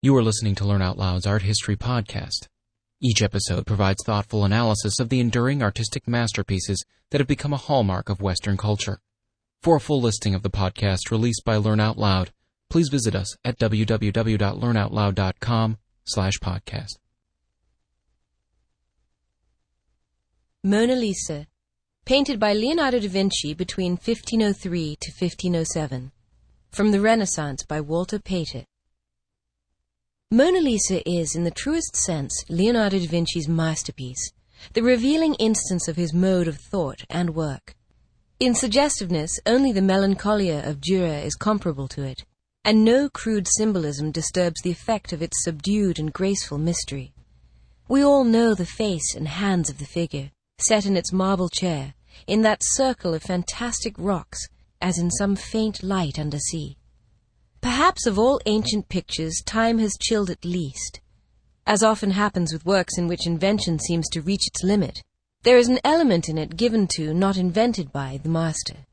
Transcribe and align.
You 0.00 0.14
are 0.14 0.22
listening 0.22 0.54
to 0.54 0.64
Learn 0.64 0.80
Out 0.80 0.96
Loud's 0.96 1.26
Art 1.26 1.42
History 1.42 1.74
Podcast. 1.74 2.46
Each 3.02 3.20
episode 3.20 3.66
provides 3.66 4.04
thoughtful 4.06 4.44
analysis 4.44 5.00
of 5.00 5.08
the 5.08 5.18
enduring 5.18 5.60
artistic 5.60 6.06
masterpieces 6.06 6.84
that 7.10 7.20
have 7.20 7.26
become 7.26 7.52
a 7.52 7.56
hallmark 7.56 8.08
of 8.08 8.22
Western 8.22 8.56
culture. 8.56 9.00
For 9.60 9.74
a 9.74 9.80
full 9.80 10.00
listing 10.00 10.36
of 10.36 10.44
the 10.44 10.50
podcast 10.50 11.10
released 11.10 11.42
by 11.44 11.56
Learn 11.56 11.80
Out 11.80 11.98
Loud, 11.98 12.30
please 12.70 12.90
visit 12.90 13.16
us 13.16 13.36
at 13.44 13.58
www.learnoutloud.com 13.58 15.78
slash 16.04 16.38
podcast. 16.38 16.98
Mona 20.62 20.94
Lisa, 20.94 21.48
painted 22.04 22.38
by 22.38 22.52
Leonardo 22.52 23.00
da 23.00 23.08
Vinci 23.08 23.52
between 23.52 23.94
1503 23.94 24.96
to 25.00 25.10
1507. 25.10 26.12
From 26.70 26.92
the 26.92 27.00
Renaissance 27.00 27.64
by 27.64 27.80
Walter 27.80 28.20
Pater. 28.20 28.64
Mona 30.30 30.60
Lisa 30.60 31.00
is, 31.08 31.34
in 31.34 31.44
the 31.44 31.50
truest 31.50 31.96
sense, 31.96 32.44
Leonardo 32.50 32.98
da 32.98 33.06
Vinci's 33.06 33.48
masterpiece, 33.48 34.30
the 34.74 34.82
revealing 34.82 35.32
instance 35.36 35.88
of 35.88 35.96
his 35.96 36.12
mode 36.12 36.46
of 36.46 36.58
thought 36.58 37.02
and 37.08 37.34
work. 37.34 37.74
In 38.38 38.54
suggestiveness, 38.54 39.40
only 39.46 39.72
the 39.72 39.80
melancholia 39.80 40.68
of 40.68 40.82
Dürer 40.82 41.24
is 41.24 41.34
comparable 41.34 41.88
to 41.88 42.02
it, 42.02 42.26
and 42.62 42.84
no 42.84 43.08
crude 43.08 43.48
symbolism 43.48 44.10
disturbs 44.10 44.60
the 44.60 44.70
effect 44.70 45.14
of 45.14 45.22
its 45.22 45.42
subdued 45.42 45.98
and 45.98 46.12
graceful 46.12 46.58
mystery. 46.58 47.14
We 47.88 48.04
all 48.04 48.24
know 48.24 48.52
the 48.52 48.66
face 48.66 49.14
and 49.14 49.26
hands 49.26 49.70
of 49.70 49.78
the 49.78 49.86
figure, 49.86 50.30
set 50.60 50.84
in 50.84 50.94
its 50.94 51.10
marble 51.10 51.48
chair, 51.48 51.94
in 52.26 52.42
that 52.42 52.60
circle 52.62 53.14
of 53.14 53.22
fantastic 53.22 53.94
rocks, 53.96 54.46
as 54.82 54.98
in 54.98 55.10
some 55.10 55.36
faint 55.36 55.82
light 55.82 56.18
under 56.18 56.38
sea. 56.38 56.76
Perhaps 57.60 58.06
of 58.06 58.18
all 58.18 58.40
ancient 58.46 58.88
pictures, 58.88 59.42
time 59.44 59.78
has 59.78 59.98
chilled 60.00 60.30
it 60.30 60.44
least. 60.44 61.00
As 61.66 61.82
often 61.82 62.12
happens 62.12 62.52
with 62.52 62.64
works 62.64 62.96
in 62.96 63.08
which 63.08 63.26
invention 63.26 63.78
seems 63.78 64.08
to 64.10 64.22
reach 64.22 64.46
its 64.46 64.62
limit, 64.62 65.02
there 65.42 65.58
is 65.58 65.68
an 65.68 65.80
element 65.84 66.28
in 66.28 66.38
it 66.38 66.56
given 66.56 66.86
to, 66.96 67.12
not 67.12 67.36
invented 67.36 67.92
by, 67.92 68.18
the 68.22 68.28
master. 68.28 68.86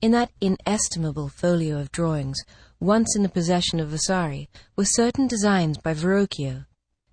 In 0.00 0.12
that 0.12 0.30
inestimable 0.40 1.28
folio 1.28 1.78
of 1.78 1.92
drawings, 1.92 2.38
once 2.78 3.14
in 3.14 3.22
the 3.22 3.28
possession 3.28 3.80
of 3.80 3.88
Vasari, 3.88 4.48
were 4.76 4.84
certain 4.84 5.26
designs 5.26 5.76
by 5.76 5.92
Verrocchio, 5.92 6.64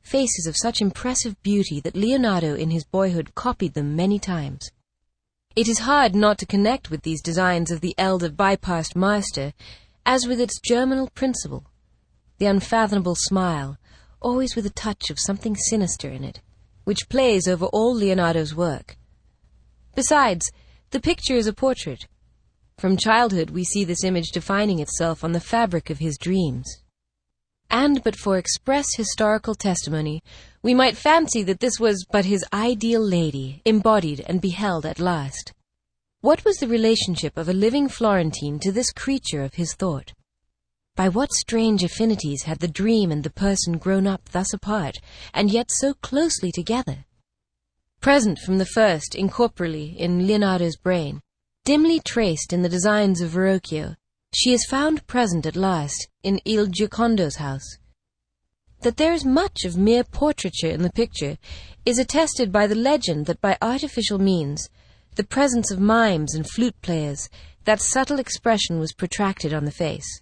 faces 0.02 0.48
of 0.48 0.56
such 0.56 0.82
impressive 0.82 1.42
beauty 1.44 1.82
that 1.82 1.96
Leonardo 1.96 2.56
in 2.56 2.70
his 2.70 2.86
boyhood 2.86 3.36
copied 3.36 3.74
them 3.74 3.96
many 3.96 4.20
times. 4.20 4.70
It 5.56 5.68
is 5.68 5.80
hard 5.80 6.16
not 6.16 6.38
to 6.38 6.46
connect 6.46 6.90
with 6.90 7.02
these 7.02 7.22
designs 7.22 7.72
of 7.72 7.82
the 7.82 7.96
elder 7.98 8.30
bypassed 8.30 8.96
master 8.96 9.54
as 10.08 10.26
with 10.26 10.40
its 10.40 10.62
germinal 10.62 11.10
principle, 11.10 11.66
the 12.38 12.46
unfathomable 12.46 13.16
smile, 13.16 13.78
always 14.22 14.56
with 14.56 14.66
a 14.66 14.70
touch 14.72 15.10
of 15.10 15.20
something 15.20 15.54
sinister 15.54 16.10
in 16.10 16.24
it, 16.24 16.40
which 16.86 17.10
plays 17.10 17.46
over 17.46 17.66
all 17.68 17.94
Leonardo's 17.94 18.56
work. 18.56 18.98
Besides, 19.96 20.50
the 20.92 21.02
picture 21.02 21.36
is 21.36 21.46
a 21.46 21.52
portrait. 21.52 22.08
From 22.78 22.96
childhood, 22.96 23.50
we 23.50 23.66
see 23.66 23.84
this 23.84 24.06
image 24.06 24.32
defining 24.32 24.80
itself 24.80 25.26
on 25.26 25.34
the 25.34 25.42
fabric 25.42 25.90
of 25.90 26.00
his 26.00 26.18
dreams. 26.18 26.82
And 27.70 28.02
but 28.02 28.16
for 28.16 28.38
express 28.38 28.96
historical 28.96 29.56
testimony, 29.56 30.24
we 30.64 30.74
might 30.74 30.96
fancy 30.96 31.44
that 31.44 31.60
this 31.60 31.82
was 31.82 32.06
but 32.10 32.24
his 32.24 32.46
ideal 32.54 33.02
lady, 33.02 33.62
embodied 33.66 34.24
and 34.26 34.40
beheld 34.40 34.86
at 34.86 35.02
last. 35.02 35.52
What 36.28 36.44
was 36.44 36.58
the 36.58 36.68
relationship 36.68 37.38
of 37.38 37.48
a 37.48 37.54
living 37.54 37.88
Florentine 37.88 38.60
to 38.60 38.74
this 38.74 38.92
creature 38.92 39.44
of 39.44 39.54
his 39.54 39.74
thought? 39.76 40.12
By 40.94 41.08
what 41.08 41.32
strange 41.32 41.86
affinities 41.86 42.44
had 42.44 42.60
the 42.60 42.68
dream 42.68 43.14
and 43.14 43.24
the 43.24 43.30
person 43.30 43.78
grown 43.78 44.06
up 44.06 44.28
thus 44.34 44.52
apart, 44.52 44.98
and 45.34 45.50
yet 45.50 45.70
so 45.72 45.94
closely 45.94 46.52
together? 46.52 47.06
Present 48.02 48.40
from 48.40 48.58
the 48.58 48.66
first, 48.66 49.16
incorporally, 49.16 49.98
in 49.98 50.28
Leonardo's 50.28 50.76
brain, 50.76 51.22
dimly 51.64 52.02
traced 52.02 52.52
in 52.52 52.62
the 52.62 52.68
designs 52.68 53.22
of 53.22 53.30
Verrocchio, 53.30 53.96
she 54.36 54.52
is 54.52 54.66
found 54.66 55.08
present 55.08 55.46
at 55.46 55.56
last 55.56 56.10
in 56.24 56.42
Il 56.44 56.68
Giocondo's 56.68 57.38
house. 57.38 57.78
That 58.82 58.98
there 58.98 59.14
is 59.14 59.24
much 59.24 59.64
of 59.64 59.78
mere 59.78 60.04
portraiture 60.04 60.72
in 60.72 60.82
the 60.82 60.92
picture 60.92 61.38
is 61.86 61.98
attested 61.98 62.52
by 62.52 62.68
the 62.68 62.76
legend 62.76 63.28
that 63.28 63.40
by 63.40 63.58
artificial 63.62 64.20
means 64.20 64.68
the 65.18 65.24
presence 65.24 65.72
of 65.72 65.80
mimes 65.80 66.36
and 66.36 66.48
flute 66.48 66.80
players, 66.84 67.28
that 67.66 67.82
subtle 67.82 68.20
expression 68.20 68.80
was 68.80 68.94
protracted 68.94 69.52
on 69.52 69.66
the 69.66 69.72
face. 69.72 70.22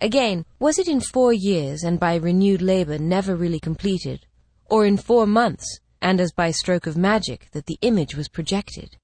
Again, 0.00 0.44
was 0.60 0.78
it 0.78 0.86
in 0.86 1.00
four 1.00 1.32
years, 1.32 1.82
and 1.82 1.98
by 1.98 2.14
renewed 2.14 2.62
labor 2.62 2.96
never 2.96 3.34
really 3.34 3.58
completed, 3.58 4.24
or 4.66 4.86
in 4.86 4.96
four 4.96 5.26
months, 5.26 5.80
and 6.00 6.20
as 6.20 6.30
by 6.30 6.52
stroke 6.52 6.86
of 6.86 6.96
magic, 6.96 7.48
that 7.50 7.66
the 7.66 7.76
image 7.82 8.14
was 8.14 8.28
projected? 8.28 8.96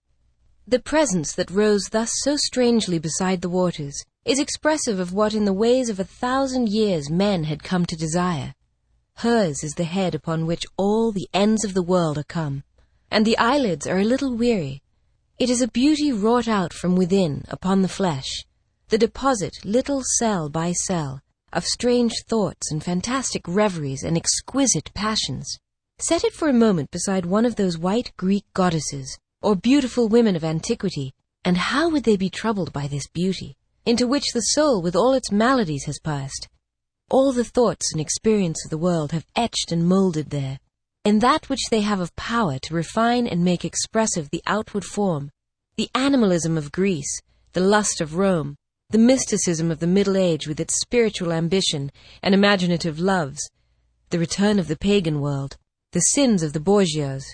The 0.68 0.78
presence 0.78 1.32
that 1.32 1.50
rose 1.50 1.86
thus 1.90 2.10
so 2.22 2.36
strangely 2.36 3.00
beside 3.00 3.42
the 3.42 3.48
waters 3.48 4.00
is 4.24 4.38
expressive 4.38 5.00
of 5.00 5.12
what 5.12 5.34
in 5.34 5.44
the 5.44 5.52
ways 5.52 5.88
of 5.88 5.98
a 5.98 6.04
thousand 6.04 6.68
years 6.68 7.10
men 7.10 7.42
had 7.42 7.64
come 7.64 7.84
to 7.86 7.96
desire. 7.96 8.54
Hers 9.16 9.64
is 9.64 9.72
the 9.72 9.84
head 9.84 10.14
upon 10.14 10.46
which 10.46 10.64
all 10.76 11.10
the 11.10 11.28
ends 11.34 11.64
of 11.64 11.74
the 11.74 11.82
world 11.82 12.16
are 12.16 12.22
come, 12.22 12.62
and 13.10 13.26
the 13.26 13.36
eyelids 13.38 13.88
are 13.88 13.98
a 13.98 14.04
little 14.04 14.36
weary, 14.36 14.83
it 15.38 15.50
is 15.50 15.60
a 15.60 15.68
beauty 15.68 16.12
wrought 16.12 16.46
out 16.46 16.72
from 16.72 16.94
within 16.94 17.42
upon 17.48 17.82
the 17.82 17.88
flesh, 17.88 18.44
the 18.88 18.98
deposit, 18.98 19.52
little 19.64 20.00
cell 20.18 20.48
by 20.48 20.70
cell, 20.70 21.20
of 21.52 21.64
strange 21.64 22.12
thoughts 22.28 22.70
and 22.70 22.84
fantastic 22.84 23.42
reveries 23.48 24.04
and 24.04 24.16
exquisite 24.16 24.92
passions. 24.94 25.58
Set 25.98 26.22
it 26.22 26.32
for 26.32 26.48
a 26.48 26.52
moment 26.52 26.90
beside 26.92 27.26
one 27.26 27.44
of 27.44 27.56
those 27.56 27.76
white 27.76 28.12
Greek 28.16 28.44
goddesses, 28.54 29.18
or 29.42 29.56
beautiful 29.56 30.08
women 30.08 30.36
of 30.36 30.44
antiquity, 30.44 31.12
and 31.44 31.56
how 31.56 31.88
would 31.88 32.04
they 32.04 32.16
be 32.16 32.30
troubled 32.30 32.72
by 32.72 32.86
this 32.86 33.08
beauty, 33.08 33.56
into 33.84 34.06
which 34.06 34.32
the 34.32 34.40
soul 34.40 34.82
with 34.82 34.94
all 34.94 35.14
its 35.14 35.32
maladies 35.32 35.84
has 35.84 35.98
passed? 35.98 36.48
All 37.10 37.32
the 37.32 37.44
thoughts 37.44 37.92
and 37.92 38.00
experience 38.00 38.64
of 38.64 38.70
the 38.70 38.78
world 38.78 39.10
have 39.10 39.26
etched 39.34 39.72
and 39.72 39.86
moulded 39.86 40.30
there, 40.30 40.58
in 41.04 41.18
that 41.18 41.50
which 41.50 41.68
they 41.70 41.82
have 41.82 42.00
of 42.00 42.16
power 42.16 42.58
to 42.58 42.74
refine 42.74 43.26
and 43.26 43.44
make 43.44 43.62
expressive 43.62 44.30
the 44.30 44.42
outward 44.46 44.84
form, 44.84 45.30
the 45.76 45.90
animalism 45.94 46.56
of 46.56 46.72
Greece, 46.72 47.20
the 47.52 47.60
lust 47.60 48.00
of 48.00 48.16
Rome, 48.16 48.56
the 48.88 48.96
mysticism 48.96 49.70
of 49.70 49.80
the 49.80 49.86
Middle 49.86 50.16
Age 50.16 50.48
with 50.48 50.60
its 50.60 50.80
spiritual 50.80 51.30
ambition 51.30 51.92
and 52.22 52.34
imaginative 52.34 52.98
loves, 52.98 53.38
the 54.08 54.18
return 54.18 54.58
of 54.58 54.66
the 54.66 54.78
pagan 54.78 55.20
world, 55.20 55.58
the 55.92 56.00
sins 56.00 56.42
of 56.42 56.54
the 56.54 56.60
Borgias. 56.60 57.24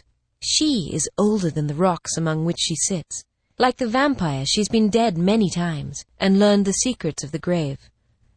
She 0.42 0.90
is 0.92 1.08
older 1.16 1.50
than 1.50 1.68
the 1.68 1.74
rocks 1.74 2.16
among 2.16 2.44
which 2.44 2.58
she 2.58 2.74
sits. 2.74 3.22
Like 3.56 3.76
the 3.76 3.86
vampire, 3.86 4.44
she's 4.46 4.68
been 4.68 4.88
dead 4.88 5.16
many 5.16 5.48
times 5.48 6.04
and 6.18 6.40
learned 6.40 6.64
the 6.64 6.72
secrets 6.72 7.22
of 7.22 7.30
the 7.30 7.38
grave, 7.38 7.78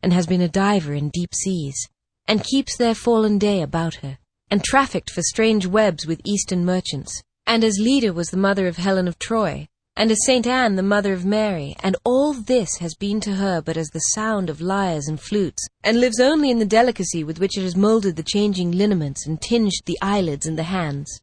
and 0.04 0.14
has 0.14 0.28
been 0.28 0.42
a 0.42 0.50
diver 0.50 0.94
in 0.94 1.10
deep 1.10 1.34
seas, 1.34 1.88
and 2.28 2.44
keeps 2.44 2.78
their 2.78 2.94
fallen 2.94 3.40
day 3.40 3.62
about 3.62 3.96
her 3.96 4.20
and 4.54 4.64
trafficked 4.64 5.10
for 5.10 5.24
strange 5.24 5.66
webs 5.66 6.06
with 6.06 6.22
Eastern 6.26 6.64
merchants, 6.64 7.24
and 7.48 7.64
as 7.64 7.80
Leda 7.80 8.14
was 8.14 8.28
the 8.28 8.38
mother 8.38 8.68
of 8.68 8.78
Helen 8.78 9.08
of 9.08 9.18
Troy, 9.18 9.68
and 9.96 10.12
as 10.12 10.24
Saint 10.28 10.46
Anne 10.46 10.76
the 10.76 10.84
mother 10.84 11.12
of 11.12 11.26
Mary, 11.26 11.76
and 11.82 11.96
all 12.04 12.34
this 12.34 12.78
has 12.78 12.94
been 12.94 13.20
to 13.22 13.34
her 13.34 13.64
but 13.64 13.78
as 13.78 13.88
the 13.88 14.12
sound 14.14 14.52
of 14.52 14.62
lyres 14.62 15.08
and 15.08 15.20
flutes, 15.20 15.66
and 15.84 16.00
lives 16.00 16.20
only 16.20 16.52
in 16.52 16.60
the 16.60 16.68
delicacy 16.68 17.24
with 17.24 17.40
which 17.40 17.58
it 17.58 17.64
has 17.64 17.76
moulded 17.76 18.16
the 18.16 18.22
changing 18.22 18.72
lineaments 18.74 19.26
and 19.26 19.42
tinged 19.42 19.72
the 19.88 19.98
eyelids 20.04 20.46
and 20.46 20.56
the 20.56 20.62
hands. 20.62 21.20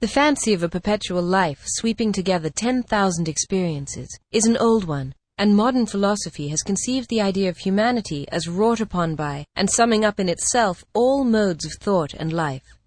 The 0.00 0.08
fancy 0.08 0.52
of 0.52 0.64
a 0.64 0.68
perpetual 0.68 1.22
life, 1.22 1.62
sweeping 1.66 2.10
together 2.10 2.50
ten 2.50 2.82
thousand 2.82 3.28
experiences, 3.28 4.18
is 4.32 4.46
an 4.46 4.56
old 4.56 4.82
one, 4.82 5.14
and 5.38 5.56
modern 5.56 5.86
philosophy 5.86 6.48
has 6.48 6.62
conceived 6.62 7.08
the 7.08 7.20
idea 7.20 7.48
of 7.48 7.58
humanity 7.58 8.26
as 8.28 8.48
wrought 8.48 8.80
upon 8.80 9.14
by 9.14 9.44
and 9.56 9.70
summing 9.70 10.04
up 10.04 10.20
in 10.20 10.28
itself 10.28 10.84
all 10.94 11.24
modes 11.24 11.64
of 11.64 11.72
thought 11.80 12.14
and 12.14 12.32
life. 12.32 12.78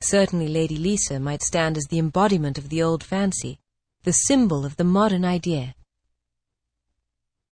Certainly 0.00 0.48
Lady 0.48 0.76
Lisa 0.76 1.20
might 1.20 1.42
stand 1.42 1.76
as 1.76 1.84
the 1.90 1.98
embodiment 1.98 2.58
of 2.58 2.68
the 2.68 2.82
old 2.82 3.04
fancy, 3.04 3.58
the 4.02 4.12
symbol 4.12 4.64
of 4.64 4.76
the 4.76 4.84
modern 4.84 5.24
idea. 5.24 5.74